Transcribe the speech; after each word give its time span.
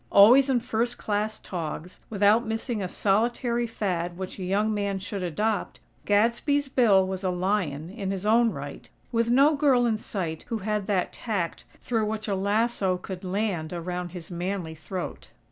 Always 0.11 0.49
in 0.49 0.61
first 0.61 0.97
class 0.97 1.37
togs, 1.37 1.99
without 2.09 2.43
missing 2.43 2.81
a 2.81 2.87
solitary 2.87 3.67
fad 3.67 4.17
which 4.17 4.39
a 4.39 4.43
young 4.43 4.73
man 4.73 4.97
should 4.97 5.21
adopt, 5.21 5.79
Gadsby's 6.05 6.67
Bill 6.69 7.05
was 7.05 7.23
a 7.23 7.29
lion, 7.29 7.91
in 7.91 8.09
his 8.09 8.25
own 8.25 8.49
right, 8.49 8.89
with 9.11 9.29
no 9.29 9.55
girl 9.55 9.85
in 9.85 9.99
sight 9.99 10.43
who 10.47 10.57
had 10.65 10.87
that 10.87 11.13
tact 11.13 11.65
through 11.83 12.05
which 12.07 12.27
a 12.27 12.33
lasso 12.33 12.97
could 12.97 13.23
land 13.23 13.73
around 13.73 14.09
his 14.09 14.31
manly 14.31 14.73
throat. 14.73 15.27